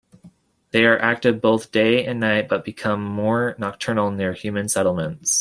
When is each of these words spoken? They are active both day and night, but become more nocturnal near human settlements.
They 0.71 0.85
are 0.87 0.97
active 0.99 1.41
both 1.41 1.71
day 1.71 2.03
and 2.07 2.19
night, 2.19 2.47
but 2.49 2.65
become 2.65 3.03
more 3.05 3.53
nocturnal 3.59 4.09
near 4.09 4.33
human 4.33 4.67
settlements. 4.67 5.39